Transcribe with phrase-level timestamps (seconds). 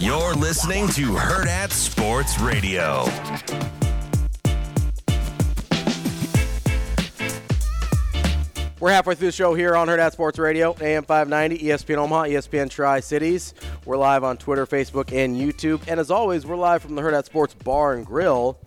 [0.00, 3.04] You're listening to Hurrdat Sports Radio.
[8.80, 12.70] We're halfway through the show here on Hurrdat Sports Radio, AM 590, ESPN Omaha, ESPN
[12.70, 13.52] Tri Cities.
[13.84, 15.82] We're live on Twitter, Facebook, and YouTube.
[15.86, 18.58] And as always, we're live from the Hurrdat Sports Bar and Grill.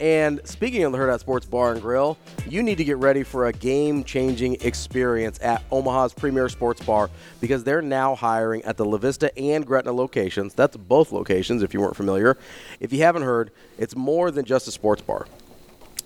[0.00, 3.46] And speaking of the Hurrdat Sports Bar and Grill, you need to get ready for
[3.46, 7.10] a game-changing experience at Omaha's premier sports bar
[7.40, 10.54] because they're now hiring at the La Vista and Gretna locations.
[10.54, 12.38] That's both locations, if you weren't familiar.
[12.78, 15.26] If you haven't heard, it's more than just a sports bar.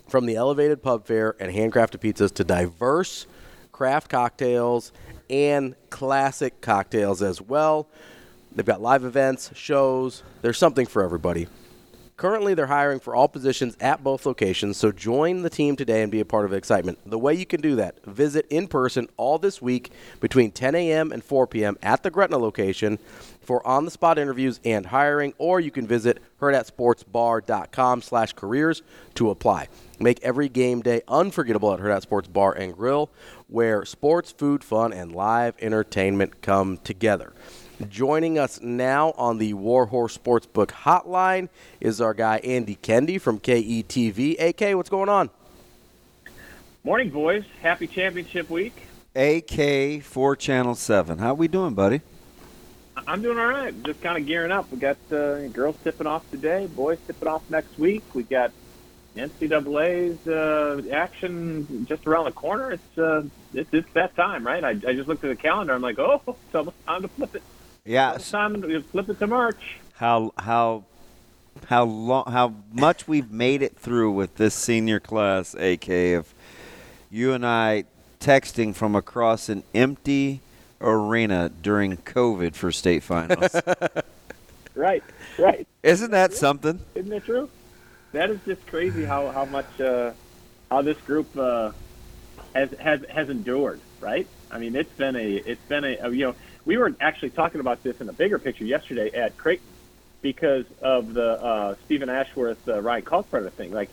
[0.07, 3.27] From the elevated pub fare and handcrafted pizzas to diverse
[3.71, 4.91] craft cocktails
[5.29, 7.87] and classic cocktails as well.
[8.55, 10.23] They've got live events, shows.
[10.41, 11.47] There's something for everybody.
[12.23, 16.09] Currently, they're hiring for all positions at both locations, so join the team today and
[16.09, 16.97] be a part of the excitement.
[17.05, 19.91] The way you can do that, visit in person all this week
[20.21, 21.11] between 10 a.m.
[21.11, 21.77] and 4 p.m.
[21.83, 22.97] at the Gretna location
[23.41, 28.83] for on-the-spot interviews and hiring, or you can visit hurrdatsportsbar.com slash careers
[29.15, 29.67] to apply.
[29.99, 33.09] Make every game day unforgettable at Hurrdat Sports Bar and Grill,
[33.49, 37.33] where sports, food, fun, and live entertainment come together.
[37.89, 41.49] Joining us now on the Warhorse Sportsbook Hotline
[41.79, 44.39] is our guy Andy Kendeigh from KETV.
[44.39, 45.29] AK, what's going on?
[46.83, 47.43] Morning, boys.
[47.61, 48.87] Happy championship week.
[49.15, 51.17] AK for Channel 7.
[51.17, 52.01] How are we doing, buddy?
[53.07, 53.73] I'm doing all right.
[53.83, 54.71] Just kind of gearing up.
[54.71, 58.03] We got uh, girls tipping off today, boys tipping off next week.
[58.13, 58.51] We got
[59.15, 62.71] NCAA's uh, action just around the corner.
[62.71, 63.23] It's, uh,
[63.53, 64.63] it's it's that time, right?
[64.63, 65.73] I, I just looked at the calendar.
[65.73, 67.43] I'm like, oh, it's almost time to flip it.
[67.85, 68.17] Yeah.
[68.17, 69.77] Simon, time to flip it to March.
[69.95, 70.85] How how
[71.67, 76.33] how long how much we've made it through with this senior class, AK of
[77.09, 77.83] you and I
[78.19, 80.39] texting from across an empty
[80.79, 83.55] arena during COVID for state finals.
[84.75, 85.03] right,
[85.37, 85.67] right.
[85.83, 86.79] Isn't that something?
[86.95, 87.49] Isn't that true?
[88.13, 90.11] That is just crazy how how much uh,
[90.71, 91.71] how this group uh,
[92.55, 93.81] has has has endured.
[93.99, 94.27] Right.
[94.49, 97.83] I mean, it's been a it's been a, you know we were actually talking about
[97.83, 99.65] this in a bigger picture yesterday at Creighton
[100.21, 103.73] because of the uh, Stephen Ashworth uh, Ryan Kalkbrenner thing.
[103.73, 103.89] Like,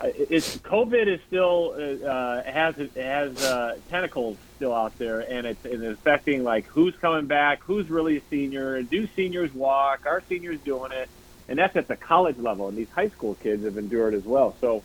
[0.00, 5.64] uh, it's COVID is still uh, has has uh, tentacles still out there, and it's,
[5.64, 10.60] it's affecting like who's coming back, who's really a senior, do seniors walk, are seniors
[10.60, 11.08] doing it,
[11.48, 14.56] and that's at the college level, and these high school kids have endured as well.
[14.60, 14.82] So.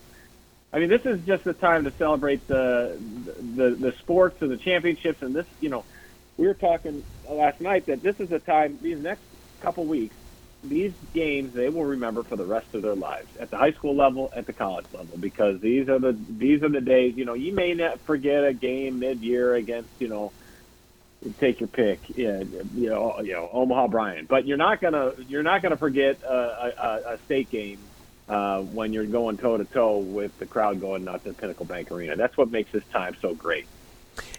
[0.74, 2.98] I mean, this is just the time to celebrate the,
[3.56, 5.86] the the sports and the championships, and this, you know,
[6.38, 9.24] we were talking last night that this is a time these next
[9.62, 10.16] couple weeks
[10.64, 13.96] these games they will remember for the rest of their lives at the high school
[13.96, 17.36] level at the college level because these are the these are the days you know
[17.36, 20.34] you may not forget a game mid-year against you know
[21.40, 22.40] take your pick yeah,
[22.74, 26.34] you know you know Omaha Bryant but you're not gonna you're not gonna forget a,
[26.34, 27.92] a, a state game
[28.28, 31.92] uh, when you're going toe to toe with the crowd going nuts at Pinnacle Bank
[31.92, 32.16] Arena.
[32.18, 33.70] That's what makes this time so great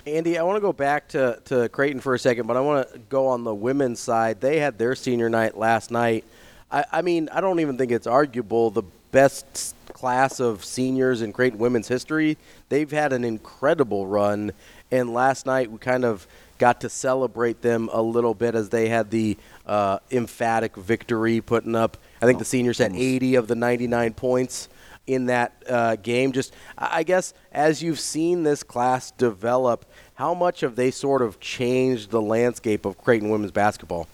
[0.06, 2.90] Andy, I want to go back to, to Creighton for a second, but I want
[2.92, 4.40] to go on the women's side.
[4.40, 6.24] They had their senior night last night.
[6.70, 11.32] I, I mean, I don't even think it's arguable the best class of seniors in
[11.32, 12.36] Creighton women's history.
[12.68, 14.52] They've had an incredible run,
[14.90, 16.26] And last night we kind of
[16.58, 19.36] got to celebrate them a little bit as they had the
[19.66, 21.96] uh, emphatic victory, putting up.
[22.20, 24.68] I think the seniors had 80 of the 99 points
[25.08, 26.30] in that uh, game.
[26.32, 31.40] Just, I guess, as you've seen this class develop, how much have they sort of
[31.40, 34.06] changed the landscape of Creighton women's basketball?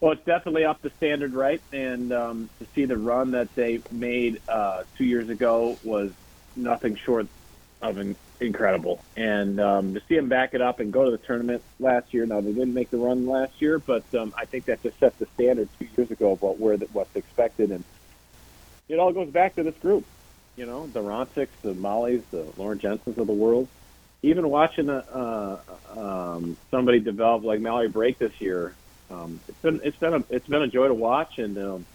[0.00, 1.60] Well, it's definitely up the standard, right?
[1.72, 6.10] And um, to see the run that they made uh, two years ago was
[6.56, 7.26] nothing short
[7.82, 9.04] of an incredible.
[9.16, 12.26] And um, to see them back it up and go to the tournament last year.
[12.26, 15.16] Now they didn't make the run last year, but um, I think that just set
[15.18, 17.70] the standard two years ago about where the, what's expected.
[17.70, 17.84] And
[18.90, 20.04] it all goes back to this group.
[20.56, 23.68] You know, the Ronsieks, the Mollies, the Lauren Jensens of the world.
[24.22, 25.58] Even watching a, uh,
[25.98, 28.74] um, somebody develop like Mallory Brake this year,
[29.10, 31.38] um, it's been it's been a it's been a joy to watch.
[31.38, 31.86] And um,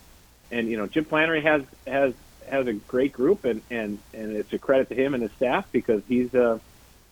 [0.51, 2.13] and you know, Jim Flanery has has
[2.49, 5.67] has a great group, and and and it's a credit to him and his staff
[5.71, 6.57] because he's uh,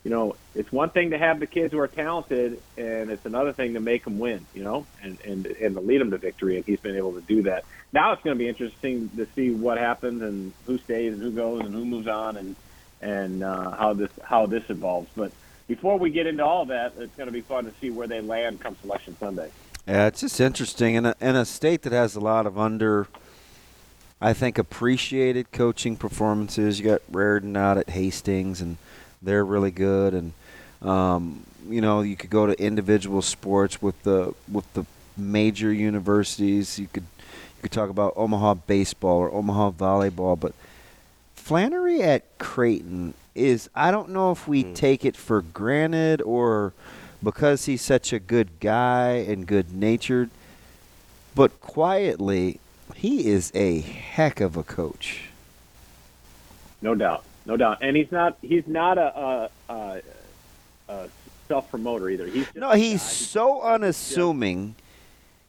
[0.03, 3.53] you know, it's one thing to have the kids who are talented, and it's another
[3.53, 4.45] thing to make them win.
[4.53, 7.21] You know, and and and to lead them to victory, and he's been able to
[7.21, 7.63] do that.
[7.93, 11.31] Now it's going to be interesting to see what happens and who stays and who
[11.31, 12.55] goes and who moves on, and
[13.01, 15.09] and uh, how this how this evolves.
[15.15, 15.31] But
[15.67, 18.19] before we get into all that, it's going to be fun to see where they
[18.19, 19.51] land come Selection Sunday.
[19.87, 23.07] Yeah, it's just interesting in a, in a state that has a lot of under
[24.23, 26.79] I think appreciated coaching performances.
[26.79, 28.77] You got Raritan out at Hastings, and
[29.23, 30.13] they're really good.
[30.13, 30.33] And
[30.81, 34.85] um, you know, you could go to individual sports with the with the
[35.17, 36.77] major universities.
[36.77, 40.53] You could you could talk about Omaha baseball or Omaha volleyball, but
[41.35, 44.75] Flanery at Creighton is I don't know if we mm.
[44.75, 46.73] take it for granted or
[47.23, 50.29] because he's such a good guy and good natured,
[51.35, 52.59] but quietly
[52.95, 55.29] he is a heck of a coach.
[56.81, 60.01] No doubt, no doubt, and he's not he's not a, a, a,
[60.89, 61.09] a
[61.47, 62.27] self promoter either.
[62.27, 64.75] He's no, he's so unassuming.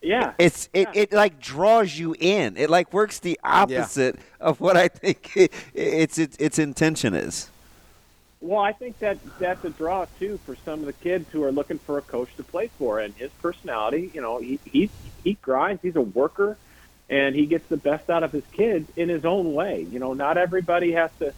[0.02, 1.02] Yeah, it's it, yeah.
[1.02, 2.56] it like draws you in.
[2.56, 4.46] It like works the opposite yeah.
[4.46, 7.48] of what I think it, its its its intention is.
[8.40, 11.52] Well, I think that that's a draw too for some of the kids who are
[11.52, 14.10] looking for a coach to play for, and his personality.
[14.12, 14.90] You know, he he
[15.22, 15.80] he grinds.
[15.80, 16.58] He's a worker
[17.08, 19.86] and he gets the best out of his kids in his own way.
[19.90, 21.34] You know, not everybody has to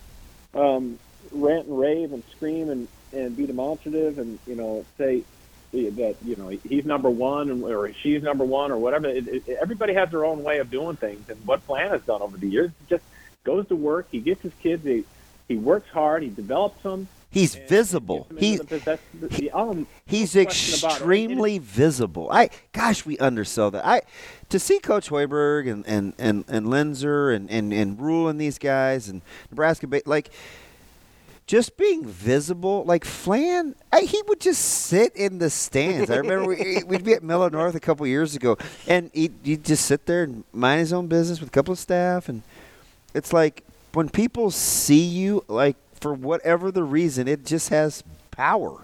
[0.57, 0.99] um,
[1.33, 5.23] rant and rave and scream and and be demonstrative and you know say
[5.73, 9.09] that you know he's number one or she's number one or whatever.
[9.09, 12.23] It, it, everybody has their own way of doing things, and what Flan has done
[12.23, 13.05] over the years just
[13.45, 14.09] goes to work.
[14.11, 14.85] He gets his kids.
[14.85, 15.05] He
[15.49, 16.23] he works hard.
[16.23, 17.09] He develops them.
[17.37, 18.27] He's visible.
[18.39, 18.59] He,
[19.31, 22.31] he, um, he's extremely visible.
[22.33, 23.85] I gosh, we undersell that.
[23.85, 24.01] I
[24.49, 28.57] to see Coach Hoiberg and and and, and Linzer and and and Rhule and these
[28.57, 30.31] guys and Nebraska like
[31.47, 36.11] just being visible, like Flan, I, he would just sit in the stands.
[36.11, 38.57] I remember we, would be at Miller North a couple years ago,
[38.89, 41.79] and he'd, he'd, just sit there and mind his own business with a couple of
[41.79, 42.31] staff.
[42.31, 42.43] And
[43.15, 43.63] it's like
[43.93, 48.81] when people see you, like for whatever the reason, it just has power.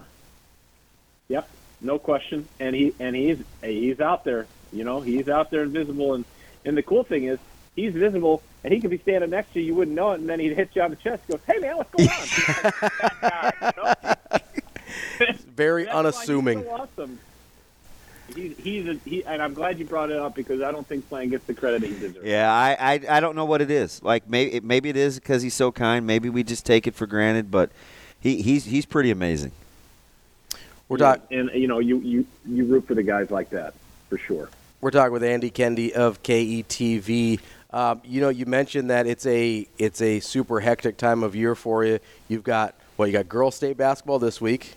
[1.27, 1.47] Yep,
[1.81, 2.47] no question.
[2.59, 4.47] And he and he's he's out there.
[4.71, 6.13] You know, he's out there invisible.
[6.13, 6.25] And
[6.65, 7.39] and the cool thing is,
[7.75, 10.29] he's visible, and he could be standing next to you, you wouldn't know it, and
[10.29, 11.27] then he'd hit you on the chest.
[11.27, 12.09] Goes, hey man, what's going
[13.99, 15.35] on?
[15.55, 16.63] Very unassuming.
[16.63, 17.19] So awesome
[18.33, 21.07] he's he's a, he, and I'm glad you brought it up because I don't think
[21.07, 22.25] Flan gets the credit he deserves.
[22.25, 24.01] Yeah, I, I I don't know what it is.
[24.03, 26.05] Like maybe maybe it is because he's so kind.
[26.05, 27.51] Maybe we just take it for granted.
[27.51, 27.71] But
[28.19, 29.51] he he's he's pretty amazing.
[30.89, 33.73] We're talking, and you know you you you root for the guys like that
[34.09, 34.49] for sure.
[34.81, 37.39] We're talking with Andy Kendeigh of KETV.
[37.71, 41.55] Um, you know, you mentioned that it's a it's a super hectic time of year
[41.55, 41.99] for you.
[42.27, 44.75] You've got well, you got girls state basketball this week,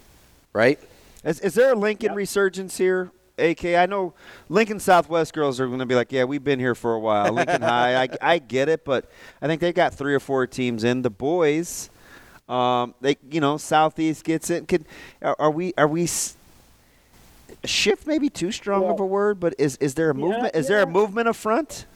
[0.52, 0.80] right?
[1.24, 2.16] Is, is there a Lincoln yep.
[2.16, 3.10] resurgence here?
[3.38, 4.14] AK, I know
[4.48, 7.32] Lincoln Southwest girls are going to be like, yeah, we've been here for a while.
[7.32, 9.10] Lincoln High, I, I get it, but
[9.42, 11.02] I think they've got three or four teams in.
[11.02, 11.90] The boys,
[12.48, 14.68] um, they, you know, Southeast gets it.
[14.68, 14.86] Can
[15.20, 16.08] are, are we are we
[17.64, 19.38] shift maybe too strong well, of a word?
[19.40, 20.52] But is is there a movement?
[20.54, 21.86] Yeah, is there a movement of front?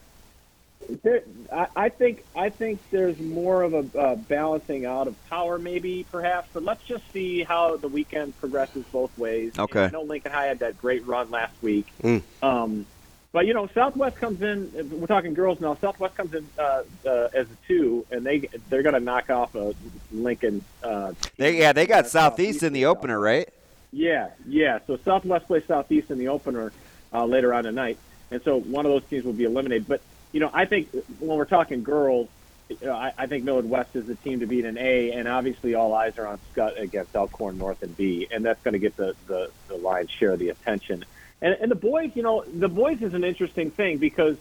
[1.03, 5.57] There, I, I think I think there's more of a uh, balancing out of power,
[5.57, 6.49] maybe perhaps.
[6.53, 9.57] But let's just see how the weekend progresses both ways.
[9.57, 9.85] Okay.
[9.85, 11.87] And I know Lincoln High had that great run last week.
[12.03, 12.21] Mm.
[12.41, 12.85] Um,
[13.31, 14.99] but you know, Southwest comes in.
[14.99, 15.75] We're talking girls now.
[15.75, 19.55] Southwest comes in uh, uh, as a two, and they they're going to knock off
[19.55, 19.73] a
[20.11, 20.63] Lincoln.
[20.83, 23.47] Uh, they yeah, they got Southeast, Southeast in the opener, right?
[23.93, 24.79] Yeah, yeah.
[24.85, 26.73] So Southwest plays Southeast in the opener
[27.13, 27.97] uh, later on tonight,
[28.31, 29.87] and so one of those teams will be eliminated.
[29.87, 32.29] But you know, I think when we're talking girls,
[32.69, 35.27] you know, I, I think Millard West is the team to beat in A, and
[35.27, 38.79] obviously all eyes are on Scott against Elkhorn North and B, and that's going to
[38.79, 41.03] get the, the, the lion's share of the attention.
[41.41, 44.37] And, and the boys, you know, the boys is an interesting thing because,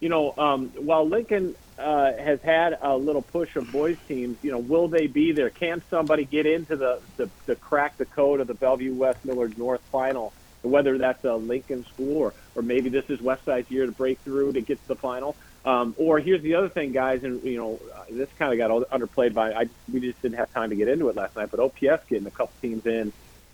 [0.00, 4.52] you know, um, while Lincoln uh, has had a little push of boys teams, you
[4.52, 5.50] know, will they be there?
[5.50, 9.58] Can somebody get into the, the, the crack the code of the Bellevue West Millard
[9.58, 10.32] North final?
[10.66, 14.52] Whether that's a Lincoln school or, or maybe this is Westside's year to break through
[14.52, 15.36] to get to the final.
[15.64, 17.80] Um, or here's the other thing, guys, and you know
[18.10, 21.08] this kind of got underplayed by I we just didn't have time to get into
[21.08, 21.50] it last night.
[21.50, 23.12] But OPS getting a couple teams in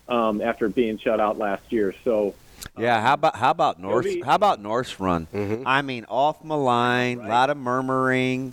[0.08, 1.94] um, after being shut out last year.
[2.04, 2.34] So
[2.78, 4.04] Yeah, how about how about North?
[4.04, 5.26] be- How about North's run?
[5.66, 8.52] I mean, off Malign, a lot of murmuring,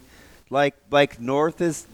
[0.49, 1.85] like like North is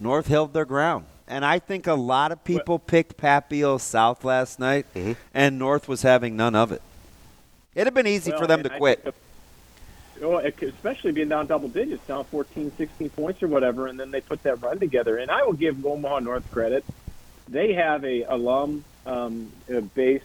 [0.00, 4.58] North held their ground, and I think a lot of people picked Papio South last
[4.58, 4.86] night,
[5.32, 6.82] and North was having none of it.
[7.74, 9.02] It'd have been easy for them to I quit.
[9.02, 9.14] think
[10.20, 14.20] Well, especially being down double digits, down 14, 16 points or whatever, and then they
[14.20, 15.16] put that run together.
[15.18, 16.84] And I will give Omaha North credit;
[17.46, 20.22] they have a alum um, uh, base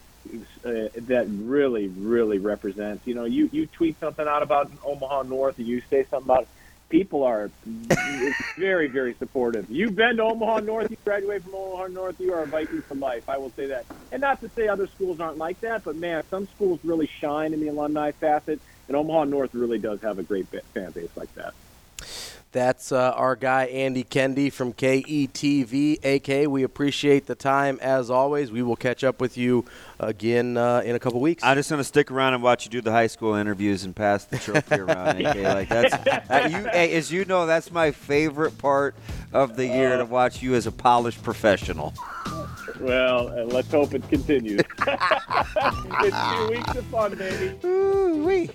[0.65, 3.05] uh, that really, really represents.
[3.05, 6.47] You know, you you tweet something out about Omaha North, and you say something about.
[6.93, 7.49] People are
[8.55, 9.67] very, very supportive.
[9.67, 10.91] You've been to Omaha North.
[10.91, 12.19] You graduate from Omaha North.
[12.19, 13.27] You are a Viking for life.
[13.27, 13.87] I will say that.
[14.11, 17.51] And not to say other schools aren't like that, but man, some schools really shine
[17.51, 20.45] in the alumni facet, and Omaha North really does have a great
[20.75, 21.55] fan base like that.
[22.53, 26.05] That's uh, our guy Andy Kendeigh from KETV.
[26.05, 28.51] AK, we appreciate the time as always.
[28.51, 29.65] We will catch up with you
[29.99, 31.43] again uh, in a couple weeks.
[31.43, 34.25] I'm just gonna stick around and watch you do the high school interviews and pass
[34.25, 35.25] the trophy around.
[35.25, 35.33] AK.
[35.53, 38.95] Like that's that, you, as you know, that's my favorite part
[39.33, 41.93] of the year to watch you as a polished professional.
[42.79, 44.61] Well, and let's hope it continues.
[44.87, 47.55] it's two weeks of fun, baby.
[47.65, 48.49] Ooh-wee.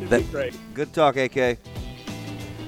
[0.00, 0.56] It's That- great.
[0.74, 1.58] Good talk, AK.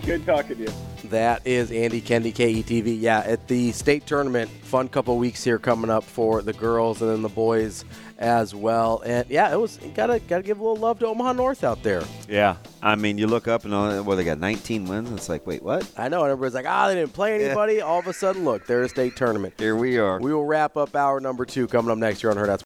[0.06, 0.73] Good talking to you.
[1.04, 3.00] That is Andy Kendeigh, KETV.
[3.00, 7.11] Yeah, at the state tournament, fun couple weeks here coming up for the girls and
[7.11, 7.87] then the boys
[8.18, 9.02] as well.
[9.04, 12.02] And yeah, it was gotta gotta give a little love to Omaha North out there.
[12.28, 15.11] Yeah, I mean, you look up and uh, well, they got 19 wins.
[15.12, 15.90] It's like, wait, what?
[15.96, 17.80] I know, and everybody's like, ah, they didn't play anybody.
[17.80, 19.54] All of a sudden, look, they're a state tournament.
[19.58, 20.20] Here we are.
[20.20, 22.58] We will wrap up hour number two coming up next year on Hurrdat